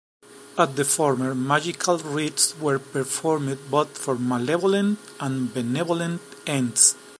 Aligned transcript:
At 0.57 0.77
the 0.77 0.83
former, 0.83 1.35
magical 1.35 1.99
rites 1.99 2.57
were 2.57 2.79
performed 2.79 3.59
both 3.69 3.95
for 3.99 4.17
malevolent 4.17 4.97
and 5.19 5.53
benevolent 5.53 6.21
ends. 6.47 6.95